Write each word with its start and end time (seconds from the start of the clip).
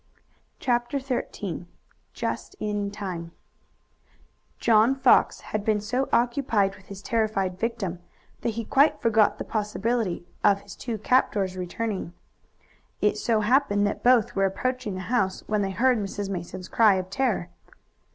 CHAPTER 0.59 0.97
XIII 0.97 1.67
JUST 2.11 2.55
IN 2.59 2.89
TIME 2.89 3.33
John 4.57 4.95
Fox 4.95 5.41
had 5.41 5.63
been 5.63 5.79
so 5.79 6.09
occupied 6.11 6.75
with 6.75 6.85
his 6.87 7.03
terrified 7.03 7.59
victim 7.59 7.99
that 8.41 8.55
he 8.57 8.65
quite 8.65 8.99
forgot 8.99 9.37
the 9.37 9.43
possibility 9.43 10.25
of 10.43 10.61
his 10.61 10.75
two 10.75 10.97
captors 10.97 11.55
returning. 11.55 12.13
It 12.99 13.15
so 13.19 13.41
happened 13.41 13.85
that 13.85 14.01
both 14.03 14.33
were 14.35 14.45
approaching 14.45 14.95
the 14.95 15.01
house 15.01 15.43
when 15.45 15.61
they 15.61 15.69
heard 15.69 15.99
Mrs. 15.99 16.29
Mason's 16.31 16.67
cry 16.67 16.95
of 16.95 17.11
terror. 17.11 17.49